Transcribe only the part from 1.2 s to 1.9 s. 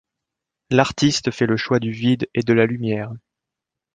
fait le choix